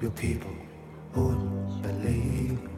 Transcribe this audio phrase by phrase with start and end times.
[0.00, 0.50] your people
[1.14, 2.75] wouldn't believe.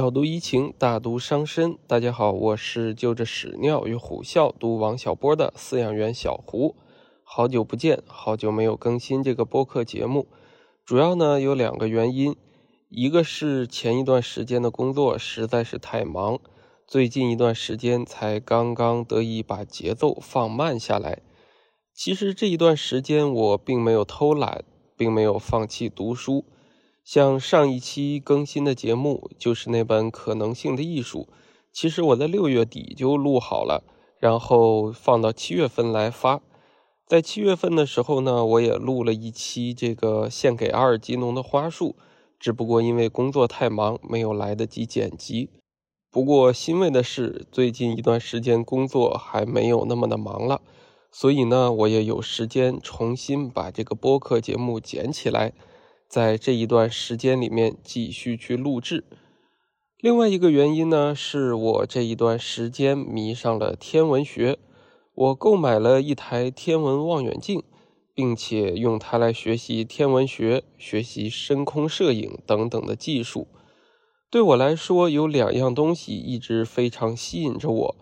[0.00, 1.76] 小读怡情，大读伤身。
[1.86, 6.74] 大家好，我是就着屎尿与虎啸读王小波的饲养员小胡。
[7.22, 10.26] 好久不见，好久没有更新这个播客节目，
[10.86, 12.34] 主要呢有两个原因，
[12.88, 16.40] 一个是前一段时间的工作实在是太忙，
[16.86, 21.20] 最近一段时间才刚刚得以把节奏放慢下来。
[21.92, 24.64] 其实这一段时间我并没有偷懒，
[24.96, 26.46] 并没有放弃读书。
[27.12, 31.26] 像上一期更新的节目，就是那本《可能性的艺术》，
[31.72, 33.82] 其实我在六月底就录好了，
[34.20, 36.40] 然后放到七月份来发。
[37.08, 41.96] 在七月份的时候呢，我也录了一期这个献给阿尔吉农的花束，
[42.38, 45.50] 只不过因为工作太忙，没有来得及剪辑。
[46.12, 50.62] 不过欣慰的是，最近一段时间工作还没有那么的忙了，
[51.10, 55.52] 所以呢，我也有时间重新把这个播客节目剪起来，
[56.10, 59.04] 在这一段时间里面继续去录制。
[60.00, 64.58] 另外一个原因呢，是我这一段时间迷上了天文学，
[65.14, 67.62] 我购买了一台天文望远镜，
[68.12, 73.46] 并且用它来学习天文学、学习深空摄影等等的技术。
[74.28, 77.96] 对我来说，有两样东西一直非常吸引着我，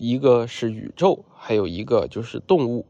[0.00, 2.86] 一个是宇宙，还有一个就是动物。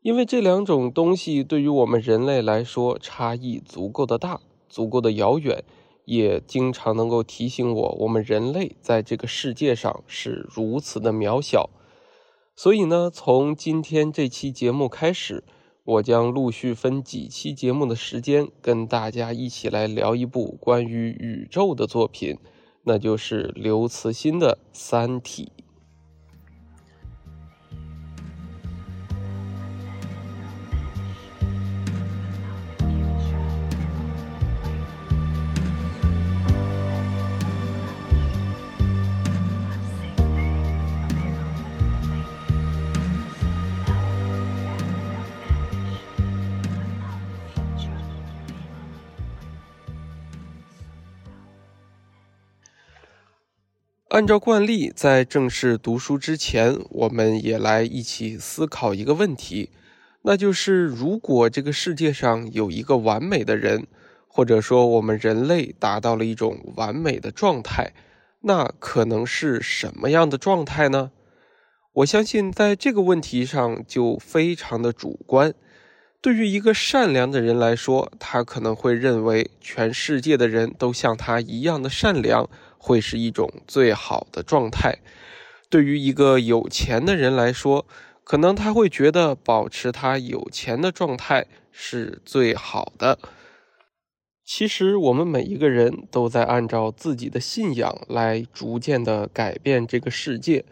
[0.00, 5.64] 因为这两种东西对于我们人类来说差异足够的大，足够的遥远，
[6.04, 11.68] 也经常能够提醒我，我们人类在这个世界上是如此的渺小。
[12.54, 15.44] 所以呢，从今天这期节目开始，
[15.84, 22.38] 我将陆续分几期节目的时间，跟大家一起来聊一部关于宇宙的作品，
[22.84, 25.52] 那就是刘慈欣的《三体》。
[54.18, 59.70] 按照惯例，在正式读书之前，我们也来一起思考一个问题，
[60.22, 63.86] 那就是如果这个世界上有一个完美的人，
[64.26, 67.92] 或者说我们人类达到了一种完美的状态，
[68.40, 71.12] 那可能是什么样的状态呢？
[71.92, 75.54] 我相信在这个问题上就非常的主观。
[76.20, 82.50] 对于一个善良的人来说，他可能会认为全世界的人都像他一样的善良。
[82.78, 84.98] 会是一种最好的状态。
[85.68, 87.84] 对于一个有钱的人来说，
[88.24, 93.18] 可能他会觉得保持他有钱的状态是最好的。
[94.44, 100.64] 其实，我们每一个人都在按照自己的信仰来逐渐的改变这个世界。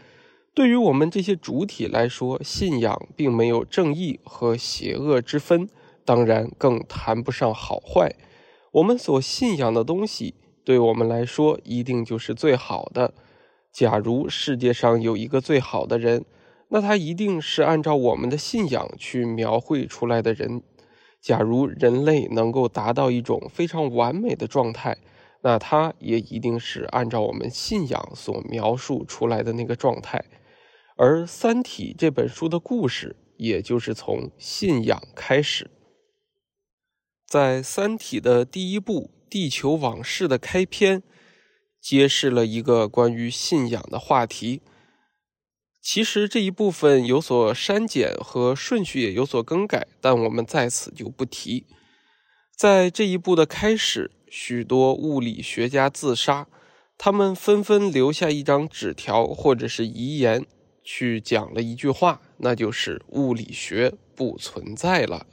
[0.55, 5.69] 对于我们这些主体来说，信仰并没有正义和邪恶之分，
[6.07, 8.15] 当然更谈不上好坏。
[8.73, 10.35] 我们所信仰的东西。
[10.67, 13.15] 对我们来说，一定就是最好的。
[13.71, 16.25] 假如世界上有一个最好的人，
[16.71, 20.65] 那他一定是按照我们的信仰去描绘出来的人。
[21.21, 24.99] 假如人类能够达到一种非常完美的状态，
[25.43, 30.25] 那他也一定是按照我们信仰所描述出来的那个状态。
[30.97, 35.71] 而《三体》这本书的故事，也就是从信仰开始。
[37.25, 39.13] 在《三体》的第一部。
[39.29, 41.03] 《地球往事》的开篇
[41.81, 44.61] 揭示了一个关于信仰的话题。
[45.81, 51.67] 其实这一部分有所删减和顺序也有所更改，但我们在此就不提。
[52.57, 56.49] 在这一部的开始，许多物理学家自杀，
[56.99, 60.45] 他们纷纷留下一张纸条或者是遗言，
[60.83, 65.27] 去讲了一句话，那就是物理学不存在了。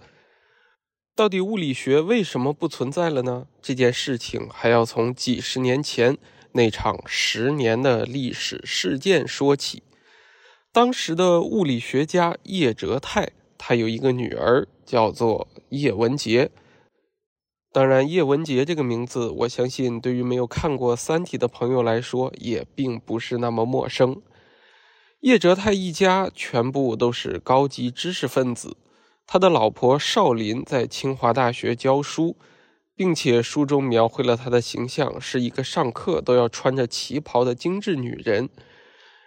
[1.15, 3.45] 到底物理学为什么不存在了呢？
[3.61, 6.17] 这件事情还要从几十年前
[6.53, 9.83] 那场十年的历史事件说起。
[10.71, 13.29] 当时的物理学家叶哲泰，
[13.59, 16.49] 他有一个女儿叫做叶文洁。
[17.71, 24.19] 当然，叶文洁这个名字，我相信对于没有看过《三体》的朋友来说，也并不是那么陌生。
[25.21, 28.77] 叶哲泰一家全部都是高级知识分子，
[29.25, 32.37] 他的老婆少林在清华大学教书，
[32.95, 38.49] 并且书中描绘了他的形象是一个上课都要穿着旗袍的精致女人。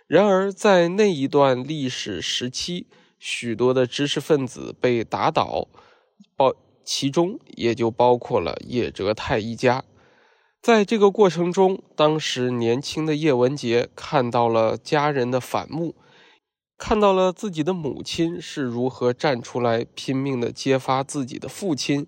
[0.06, 2.87] 然而，在那一段历史时期，
[3.19, 5.69] 许多的知识分子被打倒，
[6.37, 6.54] 包。
[6.88, 9.82] 其中也就包括了叶哲泰一家。
[10.62, 15.96] 在这个过程中，当时年轻的叶文洁看到了家人的反目，
[16.78, 22.06] 看到了自己的母亲是如何站出来拼命的揭发自己的父亲，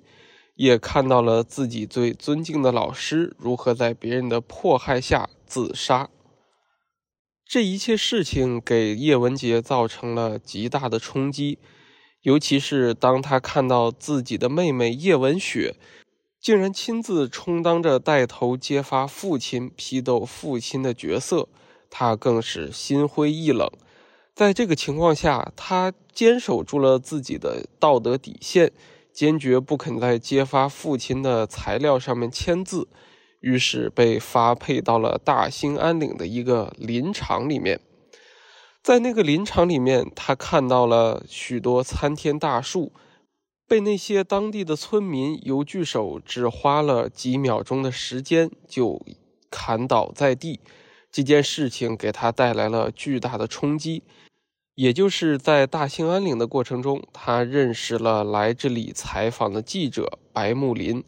[0.57, 6.11] 也看到了自己最尊敬的老师如何在别人的迫害下自杀。
[7.47, 11.59] 这一切事情给叶文洁造成了极大的冲击。
[12.23, 15.77] 尤其是当他看到自己的妹妹叶文雪
[16.41, 21.49] 竟然亲自充当着带头揭发父亲、批斗父亲的角色，
[21.89, 23.71] 他更是心灰意冷。
[24.39, 28.71] 在这个情况下，他坚守住了自己的道德底线，
[29.13, 32.87] 坚决不肯在揭发父亲的材料上面签字，
[33.41, 37.81] 于是被发配到了大兴安岭的一个林场里面。
[38.81, 42.93] 在那个林场里面，他看到了许多参天大树，
[43.67, 49.05] 被那些当地的村民邮锯手只花了几秒钟的时间就
[49.51, 50.61] 砍倒在地。
[51.11, 54.05] 这件事情给他带来了巨大的冲击。
[54.79, 61.03] 也就是在大兴安岭的过程中，他认识了来这里采访的记者白木林。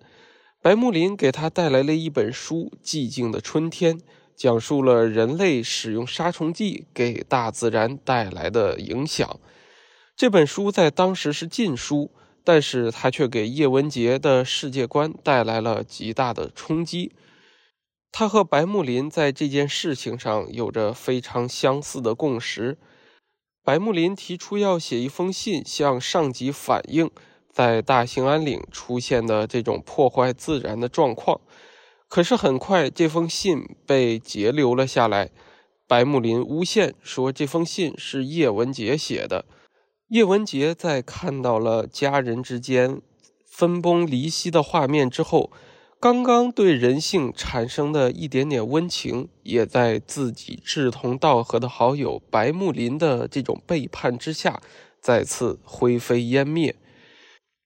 [0.61, 3.97] 白木林给他带来了一本书《寂静的春天》。
[4.35, 9.39] 讲述了人类使用杀虫剂给大自然带来的影响。
[10.17, 12.11] 这本书在当时是禁书，
[12.43, 17.13] 但是它却给叶文洁的世界观带来了极大的冲击。
[18.11, 22.77] 他和白木林在这件事情上有着非常相似的共识。
[23.63, 27.11] 白木林提出要写一封信向上级反映，
[27.53, 31.41] 在大兴安岭出现的这种破坏自然的状况。
[32.09, 35.31] 可是很快，这封信被截留了下来。
[35.87, 39.45] 白木林诬陷说，这封信是叶文洁写的。
[40.09, 43.01] 叶文洁在看到了家人之间
[43.47, 45.53] 分崩离析的画面之后，
[46.01, 54.63] 刚刚对人性产生的一点点温情，也在自己志同道合的好友白木林的这种背叛之下，
[55.03, 56.75] 再次灰飞烟灭。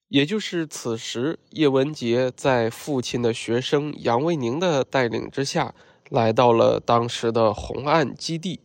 [0.09, 5.73] 也就是此时，叶文洁在父亲的学生杨卫宁的带领之下，
[6.09, 8.59] 来到了当时的红岸基地，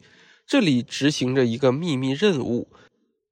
[0.45, 2.67] 这里执行着一个秘密任务。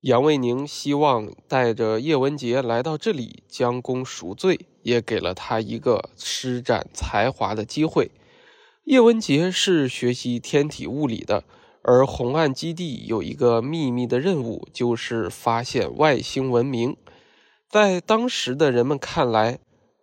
[0.03, 8.11] 杨卫宁希望带着叶文洁来到这里将功赎罪，也给了他一个施展才华的机会。
[8.85, 11.45] 叶文洁是学习天体物理的，
[11.83, 16.97] 而红岸基地有一个秘密的任务，就是发现外星文明。
[17.69, 19.59] 在当时的人们看来，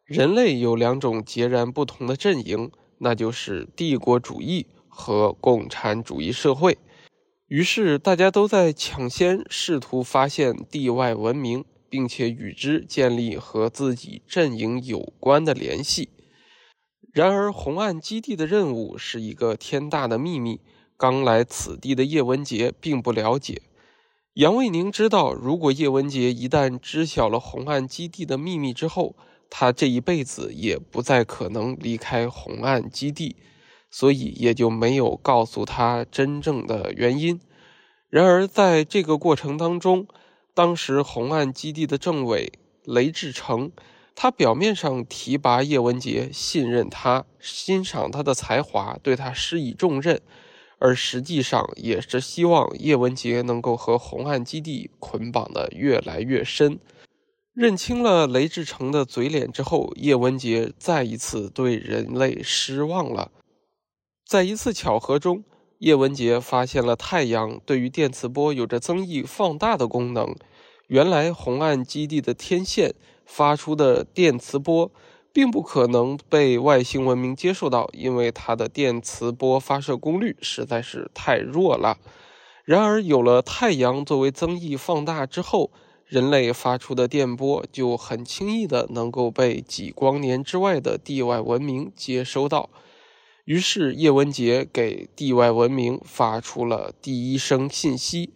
[0.06, 6.78] 人类有两种截然不同的阵营，那就是帝国主义和共产主义社会。
[7.48, 16.10] 于是，大家都在抢先试图发现地外文明，并且与之建立和自己阵营有关的联系。
[17.14, 20.60] 然而，红岸基地的任务是一个天大的秘密，
[20.98, 23.62] 刚来此地的叶文洁并不了解。
[24.34, 29.16] 杨卫宁知道，如果叶文洁一旦知晓了红岸基地的秘密之后，
[29.50, 33.38] 他这一辈子也不再可能离开红岸基地，
[33.90, 37.40] 所以也就没有告诉他真正的原因。
[38.10, 40.06] 然而，在这个过程当中，
[40.56, 42.54] 当时红岸基地的政委
[42.86, 43.72] 雷志成，
[44.16, 50.22] 他表面上提拔叶文洁，信任他，欣赏他的才华，对他施以重任。
[50.78, 56.80] 而实际上也是希望叶文洁能够和红岸基地捆绑的越来越深。
[57.54, 63.32] 认清了雷志成的嘴脸之后，叶文洁再一次对人类失望了。
[64.26, 65.44] 在一次巧合中，
[65.86, 70.36] 叶文洁发现了太阳对于电磁波有着增益放大的功能。
[70.88, 74.92] 原来红岸基地的天线发出的电磁波。
[75.36, 81.98] 并不可能被外星文明接受到，因为它的电磁波发射功率实在是太弱了。
[82.64, 85.72] 然而，有了太阳作为增益放大之后，
[86.06, 92.70] 人类发出的电波就很轻易的能够被几光年之外的地外文明接收到。
[93.46, 98.34] 于是，叶文洁给地外文明发出了第一声信息。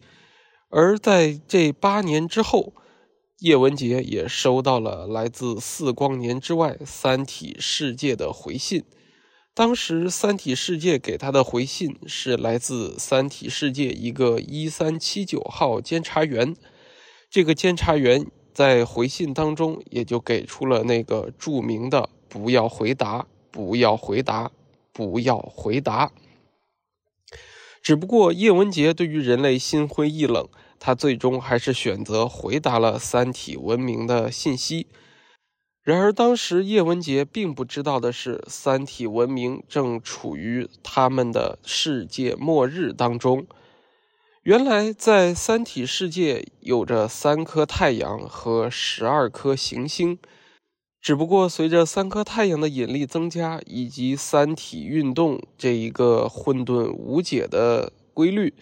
[0.69, 2.73] 而在这八年之后，
[3.39, 8.83] 叶文洁也收到了来自四光年之外三体世界的回信。
[9.55, 16.55] 当时，三体世界给他的回信是来自三体世界一个一三七九号监察员。
[17.31, 24.51] 这个监察员在回信当中也就给出了那个著名的“不要回答，不要回答，
[24.99, 26.11] 不要回答”。
[27.81, 30.49] 只不过叶文洁对于人类心灰意冷。
[30.81, 34.87] 他最终还是选择回答了三体文明的信息。
[35.83, 43.45] 然而，当时叶文洁并不知道的是，三体文明正处于他们的世界末日当中。
[44.43, 50.17] 原来，在三体世界有着三颗太阳和十二颗行星，
[51.01, 58.53] 只不过随着三颗太阳的引力增加，以及三体运动这一个混沌无解的规律。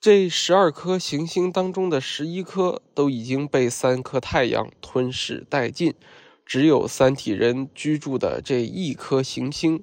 [0.00, 5.94] 这十二颗行星当中的十一颗都已经被三颗太阳吞噬殆尽，
[6.44, 9.82] 只有三体人居住的这一颗行星。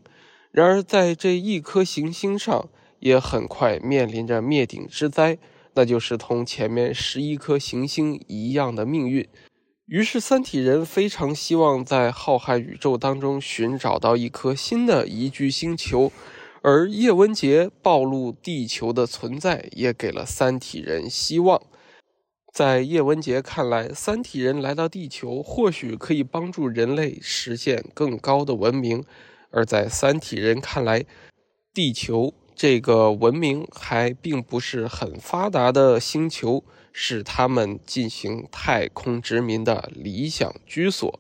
[0.52, 5.38] 然而，在这一颗行星上，也很快面临着灭顶之灾，
[5.74, 9.28] 那就是同前面十一颗行星一样的命运。
[9.88, 16.12] 于是，三体人非常希望在浩瀚宇宙当中寻找到一颗新的宜居星球。
[16.64, 21.62] 而叶文洁暴露地球的存在，也给了三体人希望。
[22.52, 29.04] 在叶文洁看来，三体人来到地球，或许可以帮助人类实现更高的文明；
[29.52, 31.06] 而在三体人看来，
[31.72, 36.64] 地球这个文明还并不是很发达的星球，
[36.98, 41.20] 是他们进行太空殖民的理想居所。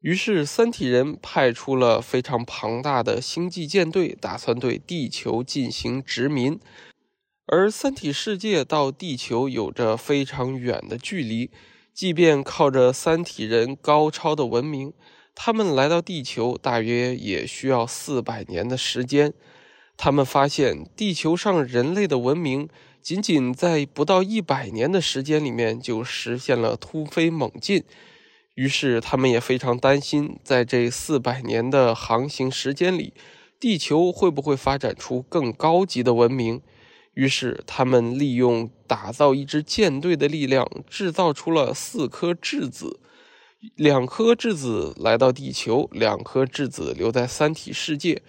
[0.00, 6.58] 于是，三体人派出了非常庞大的星际舰队，打算对地球进行殖民。
[7.44, 11.50] 而三体世界到地球有着非常远的距离，
[11.92, 14.94] 即便靠着三体人高超的文明，
[15.34, 19.34] 他们来到地球大约也需要四百年的时间。
[19.98, 22.70] 他们发现，地球上人类的文明
[23.02, 27.84] 仅仅在不到一百年的时间里面就实现了突飞猛进。
[28.54, 33.14] 于是，他们也非常担心，在这四百年的航行时间里，
[33.58, 36.60] 地球会不会发展出更高级的文明？
[37.14, 43.00] 于是，他们利用打造一支舰队的力量，制造出了四颗质子，
[43.76, 48.22] 两颗质子来到地球，两颗质子留在三体世界，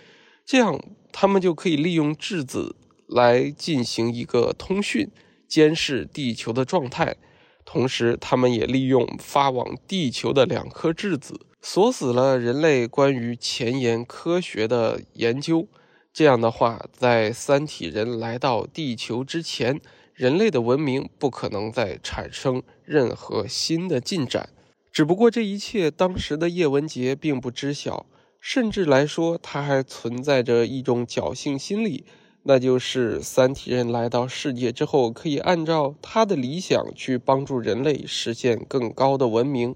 [0.45, 0.79] 这样
[1.11, 2.75] 他们就可以利用质子
[3.11, 5.09] 来进行一个通讯，
[5.47, 7.17] 监视地球的状态。
[7.63, 15.67] 同时，他们也利用发往地球的两颗质子，锁死了人类关于前沿科学的研究。
[16.11, 19.79] 这样的话，在三体人来到地球之前，
[20.13, 24.49] 人类的文明不可能再产生任何新的进展。
[24.91, 28.05] 只不过，这一切当时的叶文洁并不知晓，
[28.41, 32.03] 甚至来说，他还存在着一种侥幸心理。
[32.43, 39.75] 那就是三体人来到世界之后，可以按照他的理想去帮助人类实现更高的文明。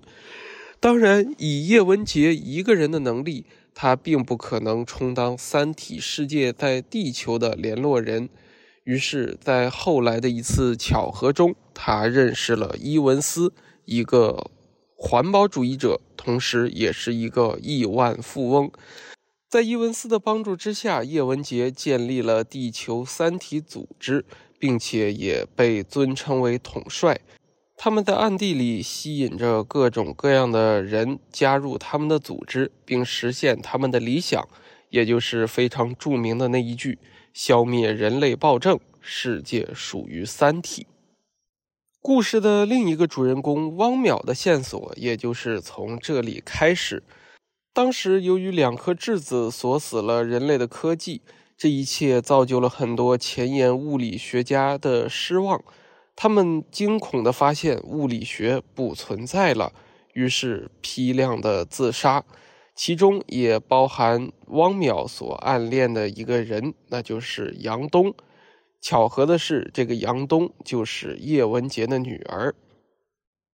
[0.80, 8.30] 当然，以叶文洁一个人的能力，他并不可能充当三体世界在地球的联络人。
[8.84, 13.54] 于是，在后来的一次巧合中，他认识了伊文斯，
[13.86, 14.52] 一个
[14.96, 18.72] 环保主义者，同时也是一个亿万富翁。
[19.56, 24.26] 在伊文斯的帮助之下，叶文洁建立了地球三体组织，
[24.60, 27.22] 并且也被尊称为统帅。
[27.78, 34.46] 他们在暗地里吸引着各种各样的人加入他们的组织，并实现他们的理想，
[34.90, 37.00] 也就是非常著名的那一句
[37.32, 40.86] ：“消灭人类暴政，世界属于三体。”
[42.04, 47.02] 故事的另一个主人公汪淼的线索，也就是从这里开始。
[47.76, 51.22] 当时，由于两颗质子锁死了人类的科技，
[51.58, 55.62] 这一切造就了很多前沿物理学家的失望。
[56.16, 59.74] 他们惊恐地发现物理学不存在了，
[60.14, 62.24] 于是批量的自杀，
[62.74, 68.16] 其中也包含汪淼所暗恋的一个人，那就是杨东。
[68.80, 72.56] 巧合的是，这个杨东就是叶文洁的女儿。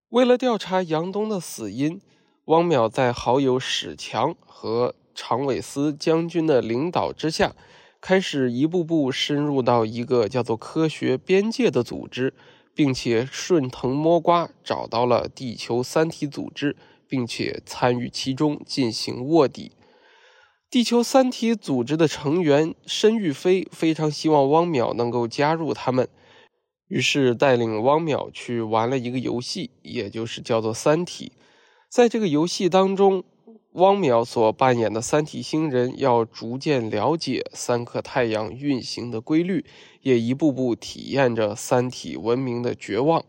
[0.09, 1.99] 为了调查杨东的死因。
[2.45, 7.55] 汪淼在好友史强和常伟思将军的领导之下，
[8.01, 12.33] 开始一步步深入到一个叫做“科学边界”的组织，
[12.74, 16.75] 并且顺藤摸瓜找到了地球三体组织，
[17.07, 19.74] 并且参与其中进行卧底。
[20.71, 26.10] 地球三体组织的成员申玉飞非常希望汪淼能够加入他们。
[26.88, 31.33] 于是带领汪淼去玩了一个游戏，也就是叫做《三体》。
[31.91, 33.21] 在这个游戏当中，
[33.74, 39.65] 汪淼所扮演的三体星人要逐渐了解三颗太阳运行的规律，
[40.00, 43.25] 也一步步体验着三体文明的绝望。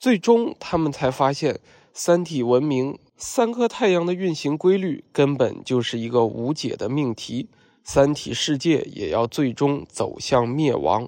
[0.00, 1.60] 最终，他们才发现，
[1.92, 7.50] 三体文明三颗太阳的运行规律根本就是一个无解的命题，
[7.84, 11.06] 三体世界也要最终走向灭亡。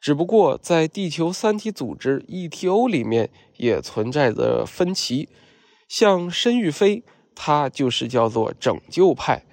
[0.00, 5.28] 只不过，在地球三体组织 ETO 里面也存在着分歧。
[5.96, 7.04] 像申玉飞，
[7.36, 9.44] 他就是叫做拯救派，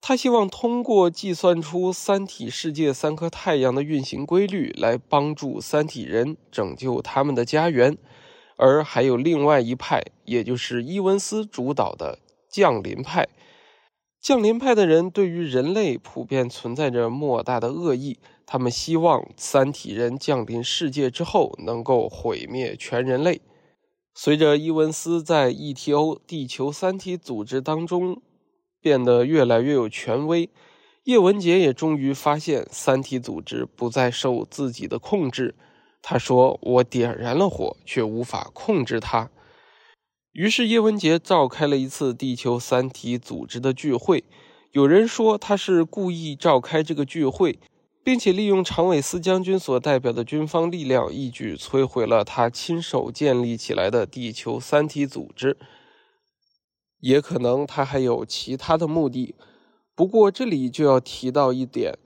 [0.00, 7.96] 他希望通过计算出三体世界三颗太阳的运行规律，来帮助三体人拯救他们的家园。
[8.56, 12.18] 而还有另外一派，也就是伊文斯主导的
[12.50, 13.28] 降临派。
[14.20, 18.18] 降临派的人对于人类普遍存在着莫大的恶意。
[18.44, 23.40] 他们希望三体人降临世界之后，能够毁灭全人类。
[24.20, 28.20] 随着伊文斯在 ETO 地球三体组织当中
[28.80, 30.50] 变得越来越有权威，
[31.04, 35.54] 叶文洁也终于发现三体组织不再受自己的控制。
[36.02, 39.30] 他说：“我点燃了火，却无法控制它。”
[40.34, 44.24] 于是叶文洁召开了一次地球三体组织的聚会。
[44.72, 47.60] 有人说他是故意召开这个聚会。
[48.08, 55.58] 并且利用长尾斯将军所代表的军方力量，一举摧毁了他亲手建立起来的地球三体组织。
[57.00, 59.34] 也可能他还有其他的目的。
[59.94, 61.98] 不过这里就要提到一点：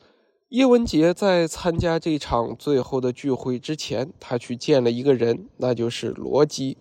[0.49, 6.79] 叶文洁在参加这场最后的聚会之前，他去见了一个人，那就是罗辑，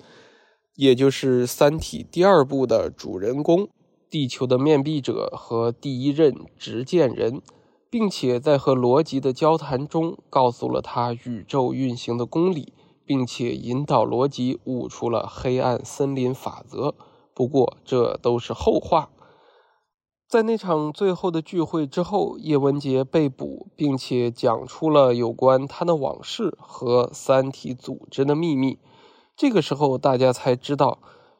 [0.73, 3.69] 也就是《三体》第二部的主人公——
[4.09, 7.39] 地球的面壁者和第一任执剑人。
[7.91, 12.73] 并且在和罗辑的交谈中，告诉了他宇宙运行的公理，
[13.05, 16.95] 并且引导罗辑悟出了黑暗森林法则。
[17.33, 19.09] 不过这都是后话。
[20.29, 28.79] 在那场最后的聚会之后，叶文洁被捕，并且讲出了有关他的往事和三体组织的秘密。
[29.35, 30.99] 这个时候，大家才知道，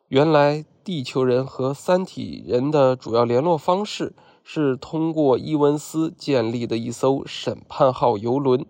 [0.09, 4.13] 原来地球人和三体人的主要联络方式。
[4.43, 8.65] 是通过伊文斯建立的一艘审判号游轮。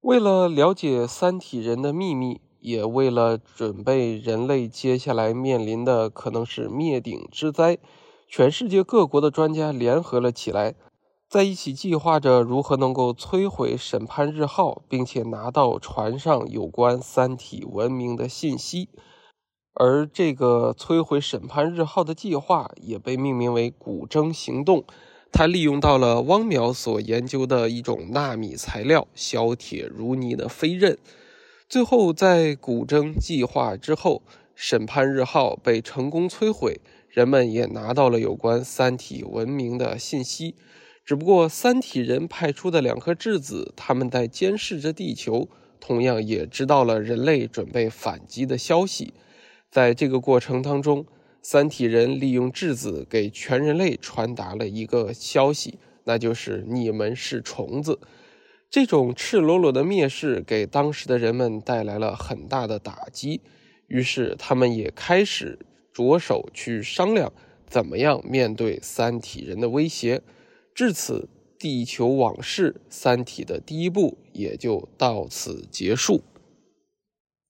[0.00, 7.78] 为了了解三体人的秘密，也为了准备人类接下来面临的可能是灭顶之灾，
[8.28, 10.74] 全世界各国的专家联合了起来，
[11.28, 18.88] 在一起计划着如何能够摧毁审判日号，并且拿到船上有关三体文明的信息。
[19.74, 24.84] 而这个摧毁审判日号的计划也被命名为“古筝行动”，
[25.32, 30.96] 它利用到了汪淼所研究的一种纳米材料——削铁如泥的飞刃。
[31.68, 34.22] 最后，在古筝计划之后，
[34.54, 40.54] 审判日号被成功摧毁，人们也拿到了有关三体文明的信息。
[41.04, 45.48] 只不过，三体人派出的两颗质子，他们在监视着地球，
[45.80, 49.12] 同样也知道了人类准备反击的消息。
[49.74, 51.04] 在这个过程当中，
[51.42, 57.98] 三体人利用质子给全人类传达了一个消息，那就是你们是虫子。
[58.70, 63.40] 这种赤裸裸的蔑视给当时的人们带来了很大的打击，
[63.88, 65.58] 于是他们也开始
[65.92, 67.32] 着手去商量
[67.66, 70.22] 怎么样面对三体人的威胁。
[70.72, 71.28] 至此，
[71.60, 76.22] 《地球往事》三体的第一部也就到此结束。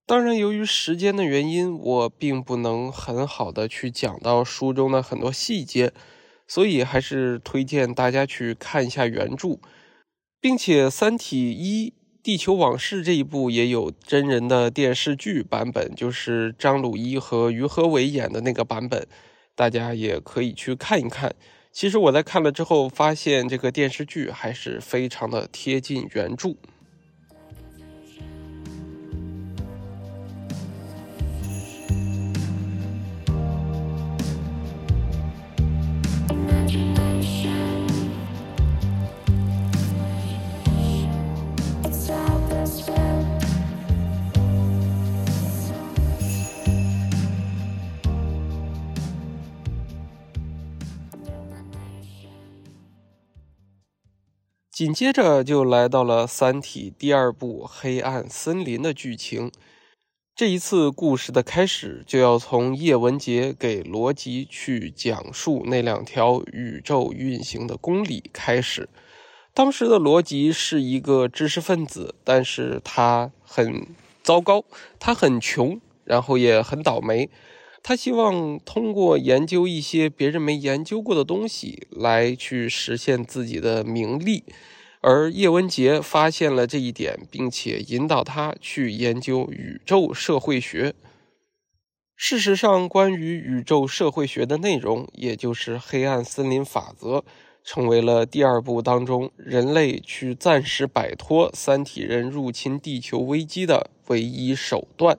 [0.06, 5.94] 当然，由于时间的原因，我并不能很好的去讲到书中的很多细节，
[6.46, 9.58] 所以还是推荐大家去看一下原著，
[10.42, 19.06] 并且《三体一地球往事》这一部也有真人的电视剧版本，就是张鲁一和于和伟演的那个版本，
[19.54, 21.34] 大家也可以去看一看。
[21.72, 26.56] 其实我在看了之后，发现这个电视剧还是非常的贴近原著。
[54.74, 59.52] 紧接着就来到了《三体》第二部《黑暗森林》的剧情。
[60.34, 68.88] 这一次故事的开始就要从叶文洁给罗辑去讲述那两条宇宙运行的公理开始。
[69.52, 73.86] 当时的罗辑是一个知识分子，但是他很
[74.24, 74.64] 糟糕，
[74.98, 77.30] 他很穷，然后也很倒霉。
[77.86, 84.44] 他希望通过研究一些别人没研究过的东西来去实现自己的名利，
[85.02, 90.94] 而叶文洁发现了这一点，并且引导他去研究宇宙社会学。
[92.16, 97.22] 事实上，关于宇宙社会学的内容，也就是黑暗森林法则。
[97.62, 105.18] 成为了第二部当中人类去暂时摆脱三体人入侵地球危机的唯一手段，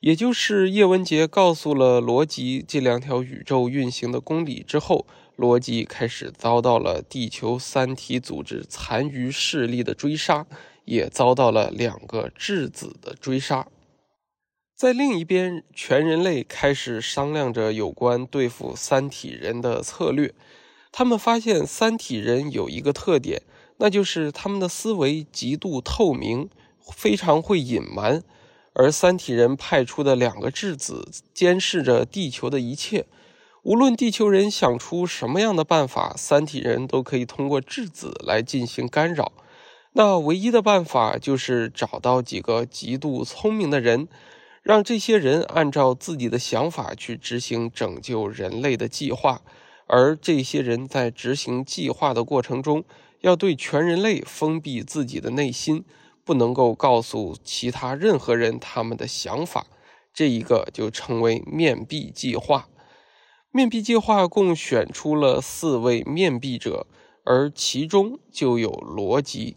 [0.00, 10.46] 也就是叶文洁告诉了罗辑这两条宇宙运行的公理之后，罗辑开始遭到了地球三体组织残余势力的追杀，
[10.86, 13.68] 也遭到了两个质子的追杀。
[14.74, 20.32] 在另一边，全人类开始商量着有关对付三体人的策略。
[20.90, 23.42] 他们发现三体人有一个特点，
[23.76, 26.48] 那就是他们的思维极度透明，
[26.80, 28.22] 非常会隐瞒。
[28.72, 33.06] 而三体人派出的两个质子监视着地球的一切，
[33.62, 39.32] 无论地球人想出什么样的办法，三体人都可以通过质子来进行干扰。
[39.92, 44.06] 那唯一的办法就是找到几个极度聪明的人，
[44.62, 49.42] 让这些人按照自己的想法去执行拯救人类的计划。
[49.88, 52.84] 而这些人在执行计划的过程中，
[53.22, 55.84] 要对全人类封闭自己的内心，
[56.24, 59.66] 不能够告诉其他任何人他们的想法。
[60.12, 62.68] 这一个就称为面壁计划。
[63.52, 66.86] 面壁计划共选出了四位面壁者，
[67.24, 69.56] 而其中就有罗辑。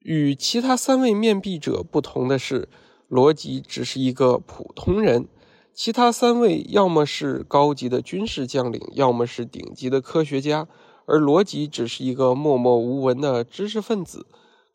[0.00, 2.68] 与其他三位面壁者不同的是，
[3.06, 5.28] 罗辑只是一个普通人。
[5.74, 10.66] 其他三位要么是高级的军事将领，要么是顶级的科学家，
[11.06, 14.26] 而罗辑只是一个默默无闻的知识分子。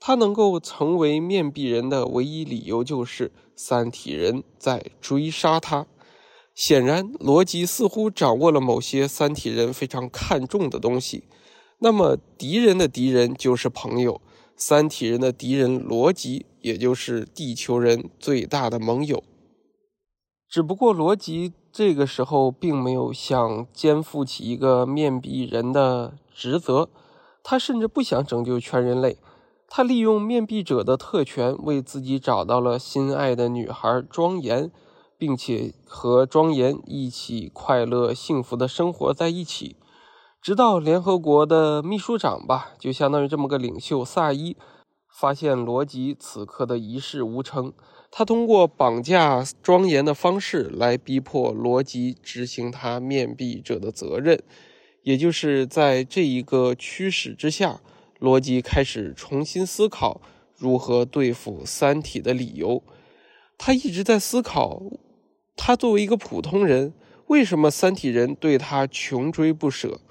[0.08, 5.88] 他能够成为面壁人的唯一理由就是三体人在追杀他。
[6.54, 11.24] 显然，罗辑似乎掌握了某些三体人非常看重的东西。
[11.80, 14.22] 那么，敌人的敌人就是朋友，
[14.56, 19.24] 三体人的敌人罗辑，也就是地球人最大的盟友。
[20.48, 26.90] 只不过，罗辑这个时候并没有想肩负起一个面壁人的职责，
[27.44, 29.18] 他甚至不想拯救全人类。
[29.68, 34.72] 他利用面壁者的特权，为自己找到了心爱的女孩庄严，
[35.18, 39.76] 并且和庄严一起快乐幸福的生活在一起，
[40.42, 44.56] 直到联合国的秘书长吧，就相当于这么个领袖萨伊，
[45.10, 47.74] 发现罗辑此刻的一事无成。
[48.12, 54.42] 他通过绑架庄严的方式来逼迫罗辑执行他面壁者的责任，
[55.04, 57.82] 也就是在这一个驱使之下，
[58.26, 60.20] 罗辑开始重新思考
[60.58, 62.84] 如何对付三体的理由。
[63.58, 64.82] 他一直在思考，
[65.56, 66.94] 他作为一个普通人，
[67.28, 70.02] 为什么三体人对他穷追不舍？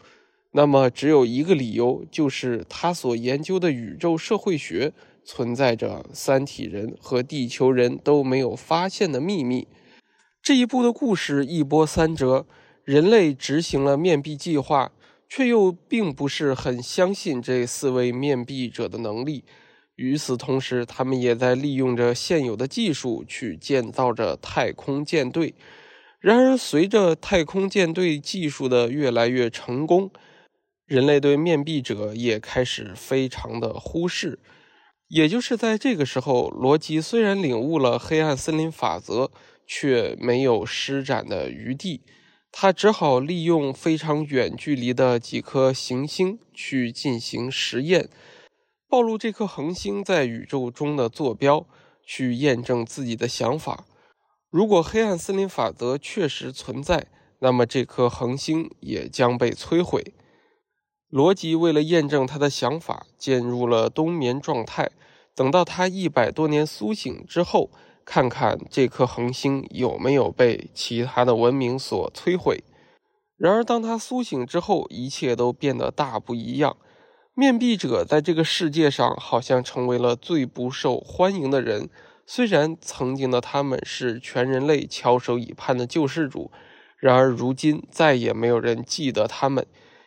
[0.53, 4.94] 那么只有一个理由，就是他所研究的宇宙社会学。
[5.27, 9.66] 存在着三体人和地球人都没有发现的秘密。
[10.42, 12.44] 这一部的故事一波三折，
[12.85, 14.92] 人类执行了面壁计划，
[15.37, 19.42] 却又并不是很相信这四位面壁者的能力。
[19.97, 25.57] 与此同时，他们也在利用着现有的技术去建造着太空舰队。
[26.20, 30.09] 然而，随着太空舰队技术的越来越成功，
[30.87, 34.38] 人类对面壁者也开始非常的忽视。
[35.09, 39.33] 也就是在这个时候，罗辑虽然领悟了黑暗森林法则，
[39.66, 42.03] 却没有施展的余地。
[42.57, 48.09] 他只好利用非常远距离的几颗行星去进行实验，
[48.88, 51.67] 暴露这颗恒星在宇宙中的坐标，
[52.07, 53.85] 去验证自己的想法。
[54.51, 57.09] 如果黑暗森林法则确实存在，
[57.40, 60.14] 那么这颗恒星也将被摧毁。
[61.09, 64.93] 罗辑为了验证他的想法，进入了冬眠状态。
[65.35, 67.73] 等到他一百多年苏醒之后，
[68.05, 72.62] 看看这颗恒星有没有被其他的文明所摧毁。
[73.37, 76.77] 然而，当他苏醒之后，一切都变得大不一样。
[77.35, 81.88] 面壁者在这个世界上好像成为了最不受欢迎的人。
[82.27, 86.51] 虽然曾经的他们是全人类翘首以盼的救世主，
[86.97, 89.67] 然而如今再也没有人记得他们。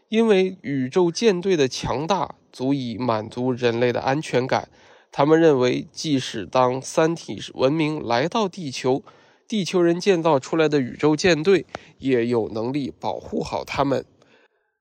[0.10, 4.70] 因为宇宙舰队的强大足以满足人类的安全感，
[5.18, 9.02] 他们认为，即使当三体文明来到地球，
[9.48, 11.66] 地球人建造出来的宇宙舰队
[11.98, 14.06] 也有能力保护好他们。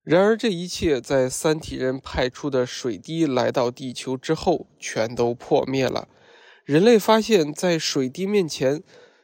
[0.04, 6.06] 然而，这一切在三体人派出的水滴来到地球之后，全都破灭了。
[6.66, 8.82] 人类发现，在水滴面前，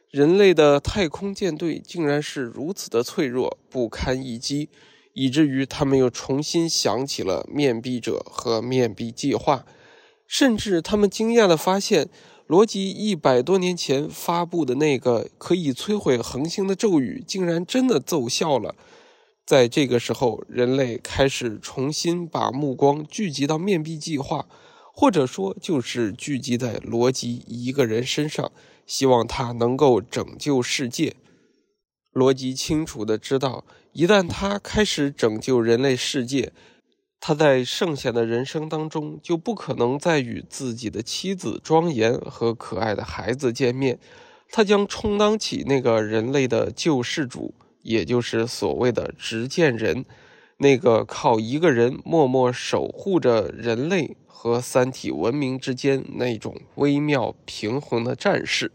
[0.09, 4.69] 人类的太空舰队竟然是如此的脆弱，不堪一击，
[5.13, 9.63] 以至于他们又重新想起了面壁者和面壁计划。
[10.27, 12.09] 甚至，他们惊讶地发现，
[12.47, 18.75] 罗辑一百多年前发布的那个可以摧毁恒星的咒语，竟然真的奏效了。
[19.45, 24.47] 在这个时候，人类开始重新把目光聚集到面壁计划，
[24.93, 28.51] 或者说就是聚集在罗辑一个人身上，
[28.87, 31.15] 希望他能够拯救世界。
[32.11, 36.53] 罗辑清楚的知道，一旦他开始拯救人类世界，
[37.25, 43.97] 他在剩下的人生当中就不可能再与自己的妻子庄严和可爱的孩子见面，
[44.49, 47.55] 他将充当起那个人类的救世主。
[47.81, 50.03] 也就是所谓的执剑人，
[50.57, 58.73] 那个靠一个人默默守护着人类和三体文明之间那种微妙平衡的战士。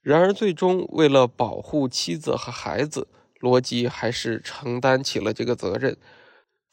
[0.00, 5.98] 然而，最终为了保护妻子和孩子，罗辑还是承担起了这个责任。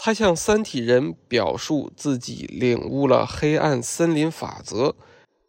[0.02, 4.96] 他向三体人表述自己领悟了黑暗森林法则：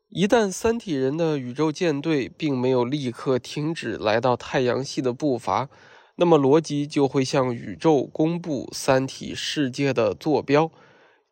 [0.08, 5.68] 一旦三体人的宇宙舰队并没有立刻停止来到太阳系的步伐。
[6.16, 10.72] 那么，罗辑就会向宇宙公布三体世界的坐标。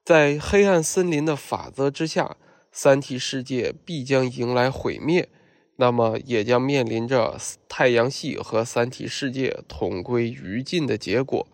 [0.04, 2.36] 在黑暗森林的法则之下，
[2.70, 5.28] 三体世界必将迎来毁灭，
[5.74, 7.36] 那么也将面临着
[7.68, 11.48] 太阳系和三体世界同归于尽的结果。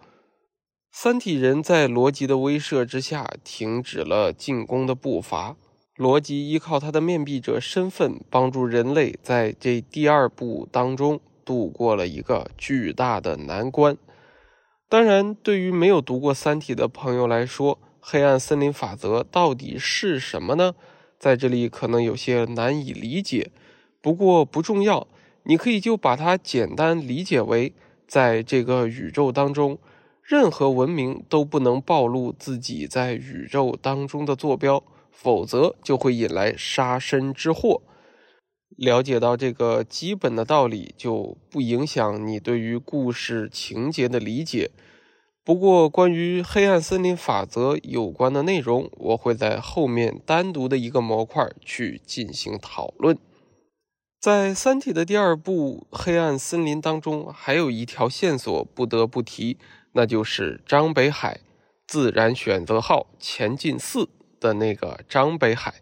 [0.97, 5.57] 三体人在罗辑的威慑之下停止了进攻的步伐。
[5.97, 11.21] 罗辑依靠他的面壁者身份，帮助人类在这第二部当中。
[11.45, 13.99] 度过了一个巨大的难关。
[14.89, 20.75] 当然，对于没有读过《三体》的朋友来说，黑暗森林法则到底是什么呢？
[21.19, 23.51] 在这里可能有些难以理解。
[24.01, 25.09] 不过不重要，
[25.43, 27.75] 你可以就把它简单理解为，
[28.07, 29.79] 在这个宇宙当中，
[30.27, 34.83] 任何文明都不能暴露自己在宇宙当中的坐标，
[35.13, 37.83] 否则就会引来杀身之祸。
[38.77, 44.71] 了解到这个基本的道理，就不影响你对于故事情节的理解。
[45.45, 53.19] 不过，关于黑暗森林法则有关的内容，我会在后面单独的一个模块去进行讨论。
[54.19, 59.59] 在《三体》的第二部《黑暗森林》当中，还有一条线索不得不提，
[59.95, 61.41] 那就是张北海
[61.87, 65.75] 自然选择号前进四的那个张北海。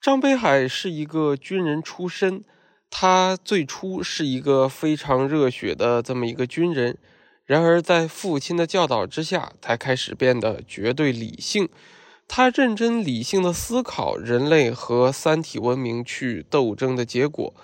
[0.00, 2.44] 张北海是一个军人出身，
[2.90, 6.98] 他最初是一个非常热血的这么一个军人，
[7.44, 11.68] 然而在父亲的教导之下，才开始变得绝对理性。
[12.28, 17.54] 他认真理性的思考人类和三体文明去斗争的结果，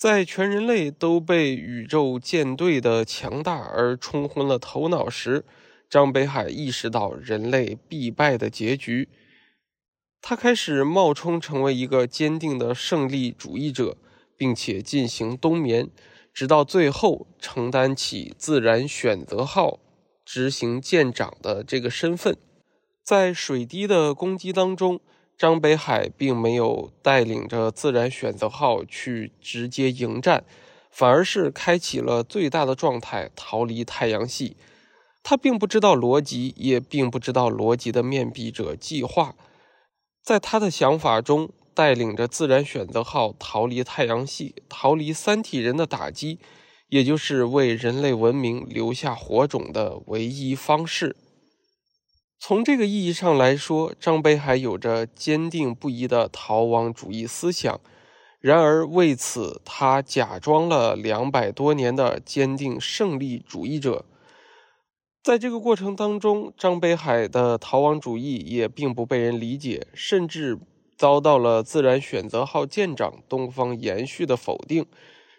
[0.00, 5.44] 在全人类都被宇宙舰队的强大而冲昏了头脑时，
[5.90, 9.10] 张北海意识到人类必败的结局。
[10.22, 13.98] 他开始冒充成为一个坚定的胜利主义者，
[14.38, 15.90] 并且进行冬眠，
[16.32, 19.80] 直到最后承担起自然选择号
[20.24, 22.38] 执行舰长的这个身份。
[23.04, 25.00] 在水滴的攻击当中，
[25.40, 30.44] 张北海并没有带领着自然选择号去直接迎战，
[30.90, 34.58] 反而是开启了最大的状态逃离太阳系。
[35.22, 39.34] 他并不知道逻辑，也并不知道逻辑的面壁者计划。
[40.22, 46.38] 在他的想法中，带领着自然选择号逃离太阳系，逃离三体人的打击，
[46.90, 51.16] 也就是为人类文明留下火种的唯一方式。
[52.42, 57.78] 从这个意义上来说，张北海有着坚定不移的逃亡主义思想。
[58.40, 64.06] 然而，为此他假装了两百多年的坚定胜利主义者。
[65.22, 70.58] 在这个过程当中，张北海的逃亡主义也并不被人理解，甚至
[70.96, 74.86] 遭到了自然选择号舰长东方延续的否定。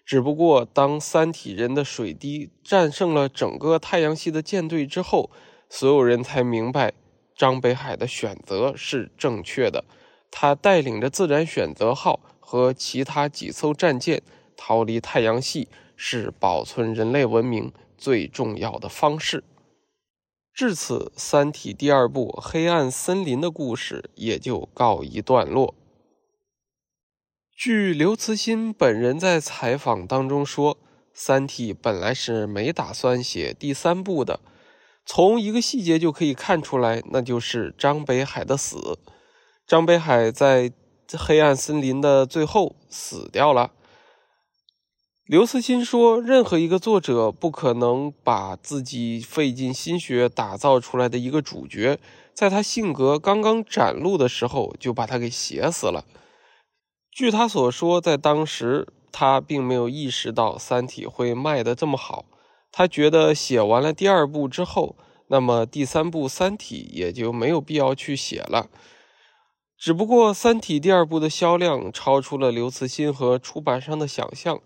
[0.06, 5.32] 只不过，当三体人的水滴战胜了整个太阳系的舰队之后，
[5.74, 6.92] 所有人才明白
[7.34, 9.86] 张北海的选择是正确的。
[10.30, 14.22] 他带领着自然选择号和其他几艘战舰
[14.58, 19.46] 逃离太阳系，是保存人类文明最重要的方式。
[20.54, 25.74] 至此，《三体》第二部《黑暗森林》的故事也就告一段落。
[27.56, 30.76] 据刘慈欣本人在采访当中说，
[31.14, 34.42] 《三体》本来是没打算写第三部的，
[35.06, 39.00] 从一个细节就可以看出来，那就是张北海的死。
[39.68, 40.72] 张北海在
[41.18, 43.72] 黑暗森林的最后死掉了。
[45.26, 52.00] 刘慈欣说：“任何一个作者不可能把自己费尽心血打造出来的一个主角，
[52.34, 56.04] 在他性格刚刚展露的时候就把他给写死了。”
[57.12, 62.26] 据他所说，在当时他并没有意识到《三体》会卖得这么好。
[62.72, 64.96] 他觉得写完了第二部之后，
[65.28, 68.70] 那么第三部《三体》也就没有必要去写了。
[69.78, 74.62] 只不过，《三体》第二部的销量超出了刘慈欣和出版商的想象。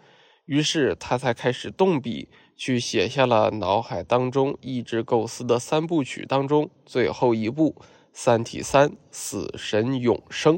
[0.45, 7.75] 于是他才开始动笔，去写下了脑海当中一直构思的三部曲当中最后一部
[8.13, 10.57] 《三体三：死神永生》。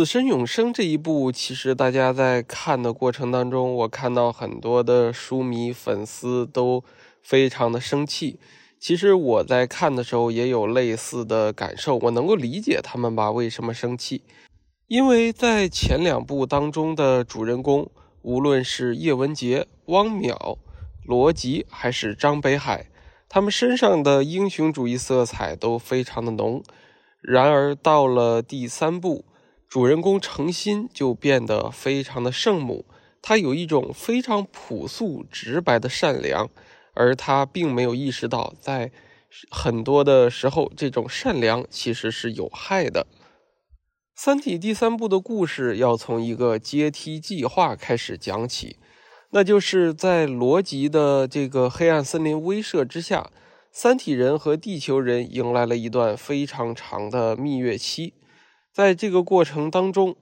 [0.00, 6.82] 死神永生这一部，其实大家在看的过程当中，我看到很多的书迷粉丝都
[7.20, 8.40] 非常的生气。
[8.78, 14.22] 其实我在看的时候也有类似的感受，我能够理解他们吧为什么生气，
[14.86, 17.90] 因为在前两部当中的主人公，
[18.22, 20.56] 无论是叶文洁、汪淼、
[21.04, 22.86] 罗辑还是张北海，
[23.28, 26.62] 他们身上的英雄主义色彩都非常的浓。
[27.20, 29.26] 然而到了第三部。
[29.70, 32.84] 主人公程心就变得非常的圣母，
[33.22, 36.50] 他有一种非常朴素直白的善良，
[36.92, 38.90] 而他并没有意识到，在
[39.48, 43.06] 很多的时候，这种善良其实是有害的。
[44.16, 48.76] 《三体》第三部的故事要从一个阶梯计划开始讲起，
[49.30, 53.30] 那就是在罗辑的这个黑暗森林威慑之下，
[53.70, 58.14] 三体人和地球人迎来了一段非常长的蜜月期。
[58.72, 60.14] 在这个过程当中，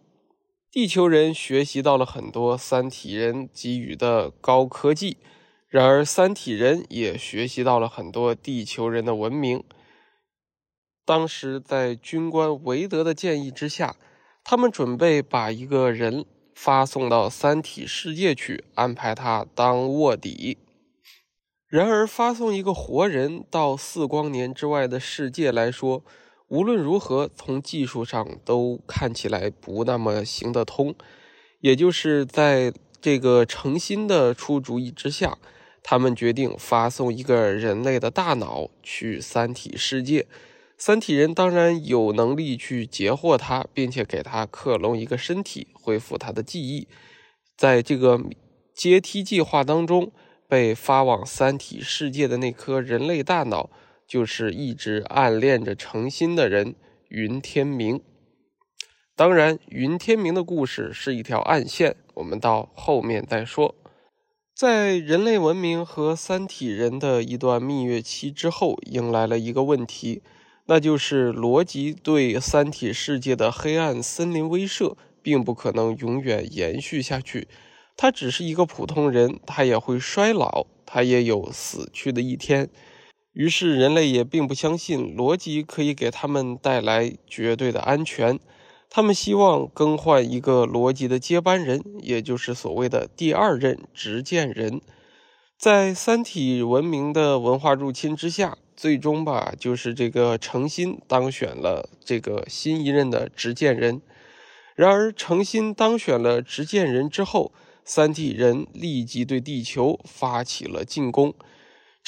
[0.71, 5.19] 地球人学习到了很多三体人给予的高科技，
[5.69, 9.63] 然而三体人也学习到了很多地球人的文明。
[11.05, 13.97] 当时在军官韦德的建议之下，
[14.43, 20.57] 他们准备把一个人发送到三体世界去，安排他当卧底。
[21.67, 26.03] 然而，发送一个活人到四光年之外的世界来说，
[26.49, 30.95] 无论如何，从技术上都看起来不那么行得通。
[31.61, 35.37] 也就是在这个诚心的出主意之下，
[35.83, 40.27] 他们决定发送一个人类的大脑去三体世界。
[40.79, 46.89] 三体人当然有能力去截获他，并且给他克隆一个身体，恢复他的记忆。
[47.57, 48.21] 在这个
[48.73, 50.13] 阶梯计划当中，
[50.49, 53.69] 被发往三体世界的那颗人类大脑。
[54.09, 56.75] 就是一直暗恋着程心的人
[57.09, 58.01] 云天明。
[59.15, 63.75] 当然，云天明的故事是一条暗线，我们到后面再说。
[64.55, 70.23] 在人类文明和三体人的一段蜜月期之后，迎来了一个问题，
[70.67, 77.47] 那就是罗辑对三体世界的黑暗森林威慑，并不可能永远延续下去。
[77.97, 82.71] 他只是一个普通人，他也会衰老，他也有死去的一天。
[83.39, 88.37] 于是，人类也并不相信逻辑可以给他们带来绝对的安全。
[88.91, 94.81] 他们希望更换一个逻辑的接班人，也就是所谓的第二任执剑人。
[95.57, 104.03] 在三体文明的文化入侵之下，最终吧，就是这个诚心当选了这个新一任的执剑人。
[104.75, 107.53] 然而，诚心当选了执剑人之后，
[107.85, 111.33] 三体人立即对地球发起了进攻。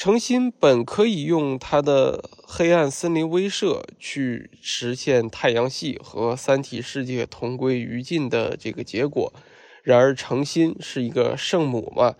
[0.03, 9.31] 诚心本可以用他的黑暗森林威慑去实现太阳系和三体世界同归于尽的这个结果，
[9.83, 12.15] 然而诚心是一个圣母嘛，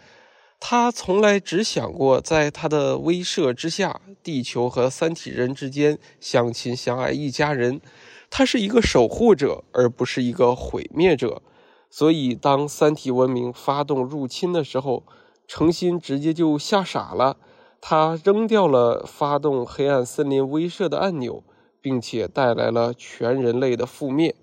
[0.60, 7.82] 他从来只想过在他的威慑之下，地球和三体人之间相亲相爱一家人。
[8.30, 11.42] 他是一个守护者，而不是一个毁灭者。
[11.90, 15.04] 所以，当三体文明发动入侵的时候，
[15.48, 17.38] 诚心直接就吓傻了。
[17.82, 21.44] 他扔掉了发动黑暗森林威慑的按钮，
[21.82, 24.36] 并且带来了全人类的覆灭。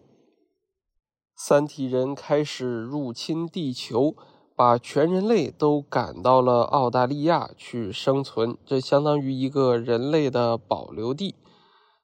[1.37, 4.17] 三体人开始入侵地球，
[4.57, 11.37] 把全人类都赶到了澳大利亚去生存，这相当于一个人类的保留地。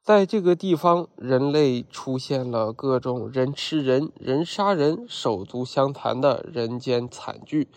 [0.04, 7.68] 在这个地方，人类出现了各种人吃人、人杀人、手足相残的人间惨剧。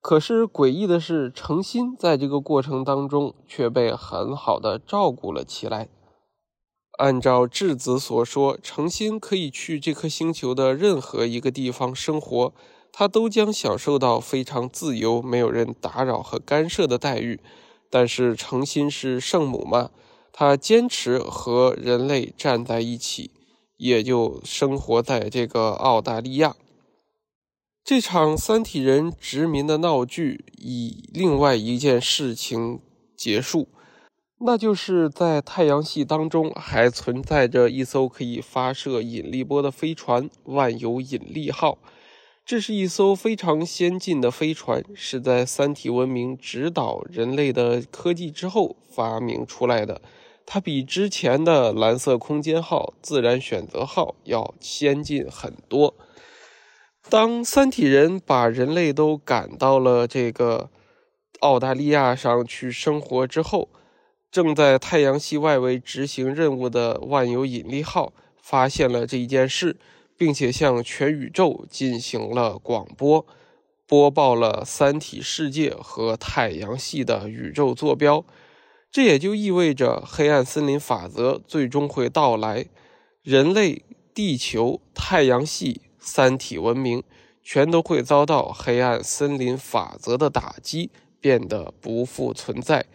[0.00, 5.88] 可是诡异的是，诚心在这个过程当中却被很好的照顾了起来。
[6.98, 12.52] 按照质子所说，诚心可以去这颗星球的任何一个地方生活，
[12.92, 17.40] 他都将享受到非常自由、没有人打扰和干涉的待遇。
[17.90, 19.90] 但是诚心是圣母嘛，
[20.32, 23.30] 他坚持和人类站在一起，
[23.76, 26.56] 也就生活在这个澳大利亚。
[27.88, 32.80] 这场三体人殖民的闹剧以另外一件事情
[33.16, 33.66] 结束。
[34.40, 41.78] 那就是在太阳系当中还存在着一艘可以发射引力波的飞船——万有引力号。
[42.44, 50.02] 这是一艘非常先进的飞船，是在三体文明指导人类的科技之后发明出来的。
[50.44, 55.94] 它比之前的蓝色空间号、自然选择号要先进很多。
[57.10, 60.68] 当三体人把人类都赶到了这个
[61.40, 63.70] 澳大利亚上去生活之后，
[64.30, 69.78] 正在太阳系外围执行任务的万有引力号发现了这一件事，
[70.18, 73.24] 并且向全宇宙进行了广播，
[73.86, 78.22] 播报了三体世界和太阳系的宇宙坐标。
[78.90, 82.66] 这也就意味着黑暗森林法则最终会到来，
[83.22, 83.82] 人类、
[84.12, 87.02] 地球、太阳系、三体文明
[87.42, 90.90] 全都会遭到黑暗森林法则的打击，
[91.20, 92.86] 变得不复存在。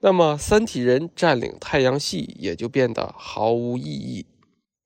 [0.00, 4.26] 那么，三体人占领太阳系也就变得毫无意义。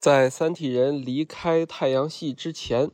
[0.01, 2.91] 在三体人离开太阳系之前，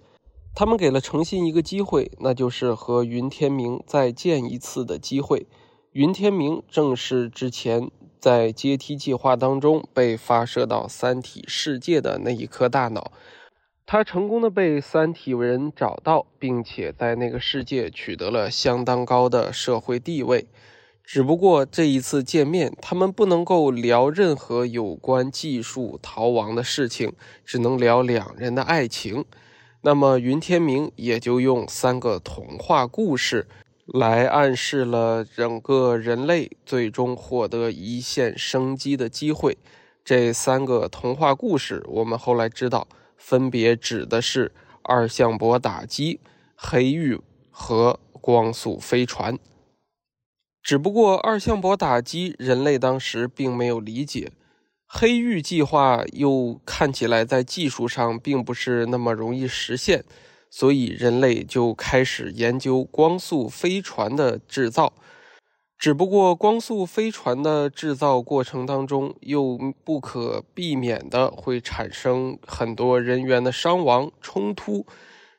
[0.55, 5.47] 他们给了诚心一个机会，那就是和云天明再见一次的机会。
[5.93, 13.13] 云天明正是之前在阶梯计划当中被发射到三体世界的那一颗大脑，
[13.91, 20.47] 他成功的被三体人找到，并且在那个世界取得了相当高的社会地位。
[21.03, 27.15] 只不过这一次见面，他们不能够聊任何有关技术逃亡的事情，
[27.47, 29.25] 只能聊两人的爱情。
[29.81, 33.47] 那么云天明也就用三个童话故事
[33.87, 39.57] 来暗示了整个人类最终获得一线生机的机会。
[40.05, 42.87] 这三个童话故事，我们后来知道，
[43.19, 44.53] 分别指的是
[44.83, 46.21] 二向箔打击、
[46.55, 49.39] 黑玉和光速飞船。
[50.63, 54.33] 只不过二向箔打击人类当时并没有理解，
[54.87, 60.05] 黑玉计划又看起来在技术上并不是那么容易实现，
[60.51, 64.93] 所以人类就开始研究光速飞船的制造。
[65.79, 74.85] 只不过光速飞船的制造过程当中，又不可避免的会产生很多人员的伤亡冲突。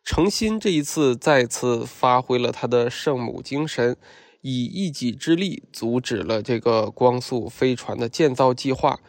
[0.04, 3.98] 诚心这一次再次发挥了他的圣母精神。
[4.42, 9.02] 以一己之力阻止了这个光速飞船的建造计划。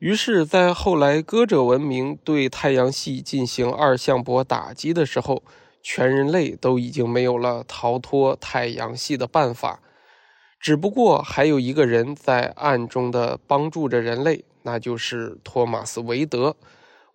[0.00, 5.44] 于是，在后来歌者文明对太阳系进行二向箔打击的时候，
[5.80, 9.80] 全人类都已经没有了逃脱太阳系的办法。
[10.64, 16.56] 只不过还有一个人在暗中的帮助着人类，那就是托马斯·韦德。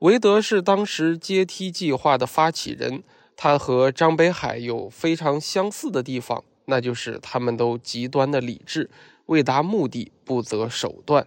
[0.02, 3.02] 韦德是当时阶梯计划的发起人，
[3.36, 6.44] 他和张北海有非常相似的地方。
[6.66, 8.88] 那就是他们都极端的理智，
[9.26, 11.26] 为达目的不择手段。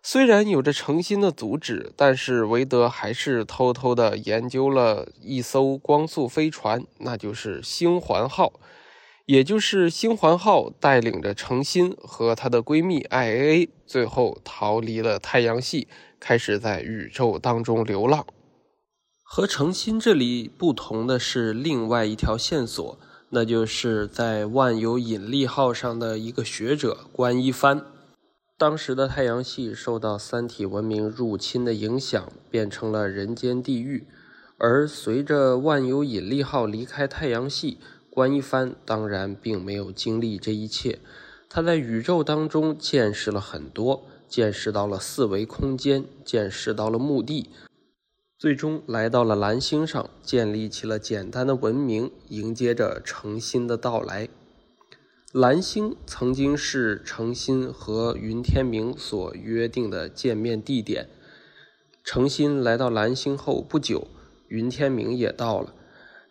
[0.00, 8.52] 虽然有着诚心的阻止，但是韦德还是偷偷的研究了一艘光速飞船，那就是星环号。
[9.28, 15.86] 也就是星环号带领着诚心和她的闺蜜 IAA，最后逃离了太阳系，
[16.18, 18.26] 开始在宇宙当中流浪。
[19.22, 22.98] 和诚心这里不同的是，另外一条线索。
[23.28, 27.84] 那就是在万有引力号上的一个学者关一帆。
[28.56, 34.06] 当时的太阳系受到三体文明入侵的影响，变成了人间地狱。
[34.56, 37.76] 而随着万有引力号离开太阳系，
[38.18, 40.98] 关一帆当然并没有经历这一切。
[41.48, 47.48] 他在宇宙当中见识了很多，见识到了四维空间，见识到了墓地。
[48.36, 54.28] 最终来到了蓝星上，建立起了简单的文明，迎接着诚心的到来。
[55.32, 61.08] 蓝星曾经是诚心和云天明所约定的见面地点。
[62.02, 64.08] 诚心来到蓝星后不久，
[64.48, 65.72] 云天明也到了。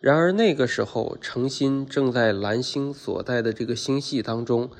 [0.00, 4.70] 然而那个时候，诚心正在蓝星所在的这个星系当中，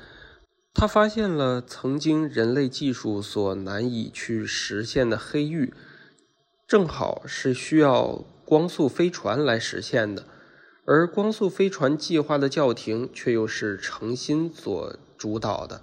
[0.73, 5.73] 他发现了曾经人类技术所难以去实现的黑域，
[6.65, 10.23] 正好是需要光速飞船来实现的，
[10.85, 15.81] 而光速飞船计划的叫停却又是程心所主导的。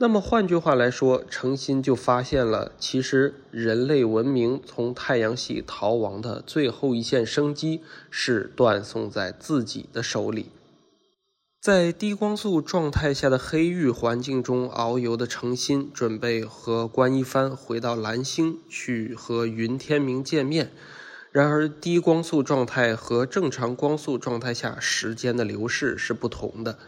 [0.00, 10.52] 那么换句话来说，程心就发现了，其实人类文明从太阳系逃亡的最后一线生机是断送在自己的手里。
[11.60, 20.70] 在低光速状态下的黑域环境中遨游的程心，准备和关一帆回到蓝星去和云天明见面。
[21.32, 26.78] 然而，低光速状态和正常光速状态下时间的流逝是不同的。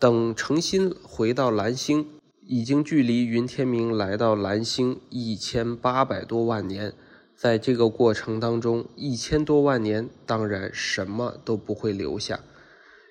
[0.00, 2.08] 等程心回到蓝星，
[2.52, 6.92] 已经距离云天明来到蓝星一千八百多万年。
[7.36, 12.40] 在这个过程当中，一千多万年当然什么都不会留下。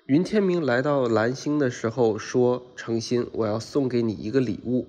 [0.04, 4.88] 云天明来到蓝星的时候说：“诚心，我要送给你一个礼物。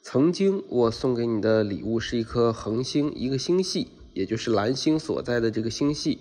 [0.00, 6.20] 曾经我送给你的礼物是一颗恒星，一个星系，也就是蓝星所在的这个星系。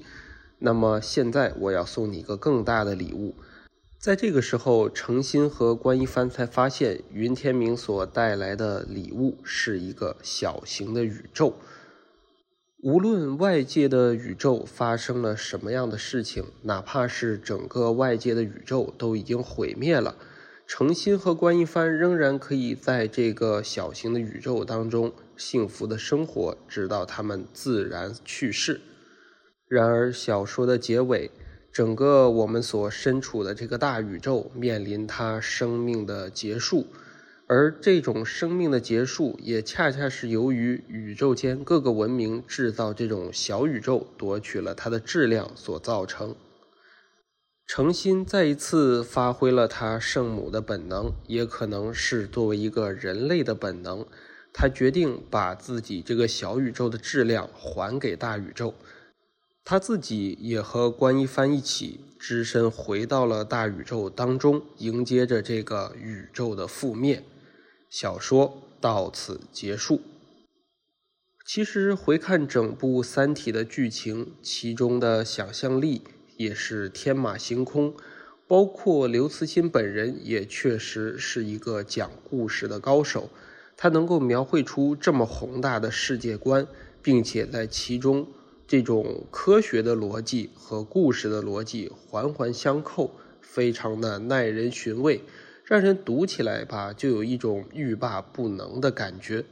[0.58, 3.36] 那么现在我要送你一个更大的礼物。”
[4.00, 11.56] 在这个时候，诚心和关一帆才发现，云天明所带来的礼物是一个小型的宇宙。
[12.82, 20.16] 无论外界的宇宙发生了什么样的事情，哪怕是整个外界的宇宙都已经毁灭了，
[20.66, 28.80] 程心和关一帆仍然可以在这个小型的宇宙当中幸福的生活，直到他们自然去世。
[29.68, 31.30] 然而，小说的结尾，
[31.72, 36.88] 整个我们所身处的这个大宇宙面临它生命的结束。
[37.48, 46.36] 而这种生命的结束，也恰恰是由于宇宙间各个文明制造这种小宇宙，夺取了它的质量所造成。
[47.66, 54.06] 诚心再一次发挥了他圣母的本能，也可能是作为一个人类的本能，
[54.54, 58.76] 他决定把自己这个小宇宙的质量还给大宇宙。
[59.70, 67.24] 他自己也和关一帆一起只身回到了大宇宙当中，迎接着这个宇宙的覆灭。
[67.88, 70.02] 小说到此结束。
[71.46, 76.02] 其实回看整部《三体》的剧情，其中的想象力
[76.36, 77.94] 也是天马行空。
[78.48, 83.30] 包括刘慈欣本人也确实是一个讲故事的高手，
[83.78, 86.68] 他能够描绘出这么宏大的世界观，
[87.04, 88.28] 并且在其中
[88.70, 93.10] 这种科学的逻辑和故事的逻辑环环相扣，
[93.42, 95.24] 非常的耐人寻味。
[95.66, 99.44] 让人读起来吧，就有一种欲罢不能的感觉。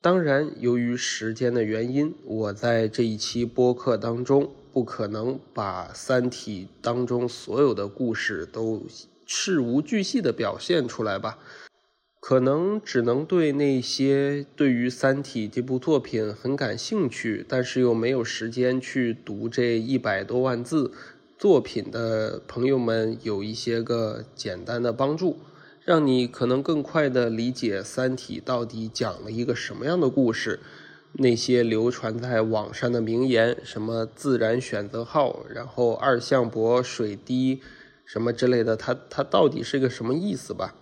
[0.00, 8.86] 当然，由于时间的原因，我在这一期播客当中不可能把《三体》当中所有的故事都
[9.26, 11.40] 事无巨细的表现出来吧。
[12.26, 20.90] 可能只能对那些对于《三体》这部作品很感兴趣，但是又没有时间去读这一百多万字。
[21.36, 25.38] 作品的朋友们有一些个简单的帮助，
[25.84, 30.60] 让你可能更快的理解《三体》到底讲了一个什么样的故事。
[31.12, 37.60] 那些流传在网上的名言，什么自然选择号，然后二向箔水滴，
[38.06, 40.74] 什么之类的，它它到底是个什么意思吧？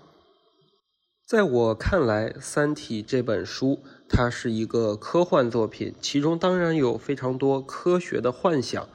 [1.24, 8.88] 在我看来，《三体》这本书它是一个科幻作品，其中当然有非常多科学的幻想。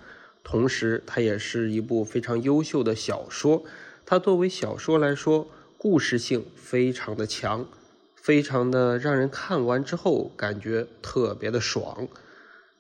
[0.44, 3.64] 同时，它也是一部非常优秀的小说。
[4.06, 5.48] 它作为小说来说，
[5.78, 7.66] 故事性非常的强，
[8.14, 12.08] 非常的让人看完之后感觉特别的爽。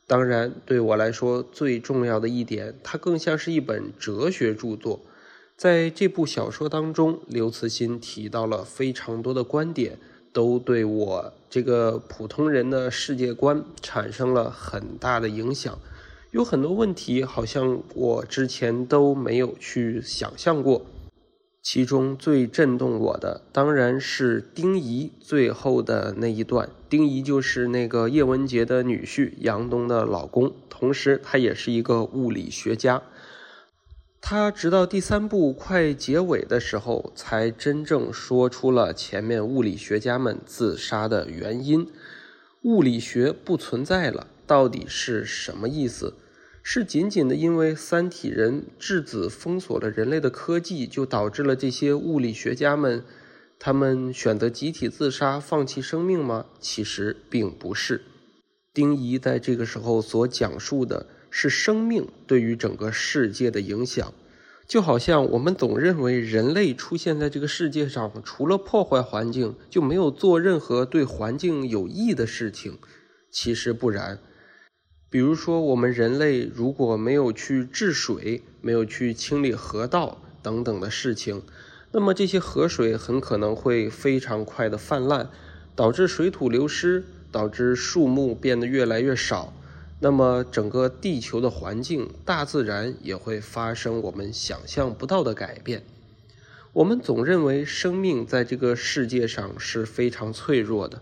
[0.05, 4.99] 当然，对我来说最重要的一点，它更像是一本哲学著作。
[5.57, 9.97] 在这部小说当中，刘慈欣提到了非常多的观点，
[10.31, 15.75] 都对我这个普通人的世界观产生了很大的影响。
[16.29, 20.85] 有很多问题，好像我之前都没有去想象过。
[21.63, 26.69] 其中最震动我的，当然是丁仪最后的那一段。
[26.87, 33.01] 丁仪就是那个叶文洁的女婿，杨东的老公，同时他也是一个物理学家。
[34.19, 41.87] 他直到第三部快结尾的时候，才真正说出了前面物理学家们自杀的原因：
[42.63, 44.27] 物理学不存在了。
[44.45, 46.15] 到底是什么意思？
[46.63, 53.03] 是仅仅的因为三体人质子封锁了人类的科技，就导致了这些物理学家们
[53.57, 56.47] 他们选择集体自杀，放弃生命吗？
[56.59, 58.01] 其实并不是。
[58.73, 64.13] 丁仪在这个时候所讲述的是生命对于整个世界的影响。
[64.67, 72.77] 就好像我们总认为人类出现在这个世界上，除了破坏环境，就没有做任何对环境有益的事情。
[73.31, 74.19] 其实不然。
[75.09, 81.43] 比如说，我们人类如果没有去治水，没有去清理河道等等的事情，
[81.93, 85.29] 那么这些河水很可能会非常快的泛滥，
[85.77, 89.53] 导致水土流失，导致树木变得越来越少。
[89.99, 95.83] 那么，整个地球的环境、大自然也会发生我们想象不到的改变。
[96.73, 101.01] 我们总认为生命在这个世界上是非常脆弱的，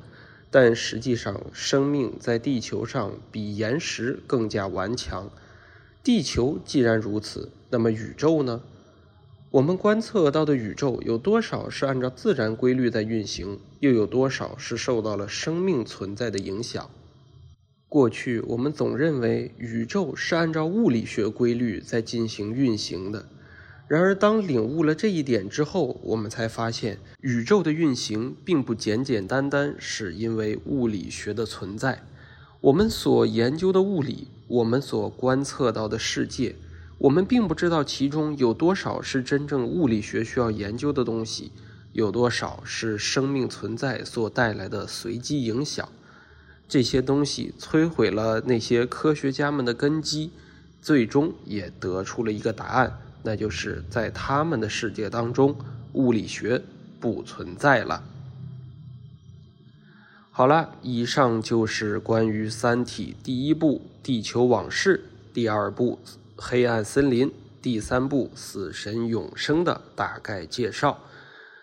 [0.50, 5.30] 但实际上，生命在地球上比岩石更加顽强。
[6.02, 8.62] 地球既然如此，那么宇宙呢？
[9.52, 16.90] 我们观测到的宇宙有多少是按照自然规律在运行，又有多少是受到了生命存在的影响？
[17.88, 23.26] 过去我们总认为宇宙是按照物理学规律在进行运行的，
[23.88, 32.04] 然而当领悟了这一点之后，我们才发现宇宙的运行并不简简单单是因为物理学的存在。
[32.62, 36.56] 我们所研究的物理，我们所观测到的世界，
[36.98, 41.52] 我们并不知道其中有多少是真正物理学需要研究的东西，
[41.94, 45.88] 有多少是生命存在所带来的随机影响。
[46.68, 50.32] 这些东西摧毁了那些科学家们的根基，
[50.82, 55.56] 最终也得出了一个答案，那就是在他们的世界当中，
[55.94, 56.62] 物理学
[57.00, 58.04] 不存在了。
[60.32, 66.00] 好了，以上就是关于《三体》第一部《地球往事》、第二部
[66.36, 67.28] 《黑暗森林》、
[67.62, 71.00] 第三部《死神永生》的大概介绍。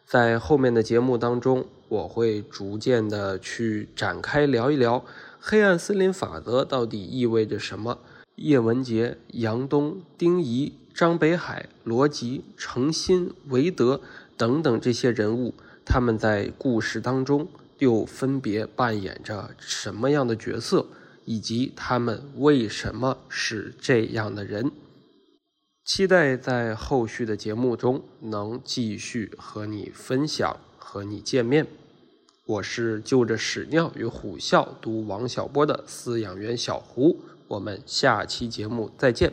[0.07, 1.66] 在后面的节目当中。
[1.93, 5.05] 我会逐渐的去展开聊一聊
[5.38, 7.99] 黑暗森林法则到底意味着什么。
[8.36, 14.01] 叶文洁、杨东、丁仪、张北海、罗辑、程心、韦德
[14.38, 15.53] 等等这些人物，
[15.84, 17.47] 他们在故事当中
[17.78, 20.86] 又分别扮演着什么样的角色，
[21.26, 24.72] 以及他们为什么是这样的人？
[25.84, 31.66] 期待在后续的节目中能继续和你分享，和你见面。
[32.45, 39.32] 我是就着屎尿与虎啸读王小波的饲养员小胡，我们下期节目再见。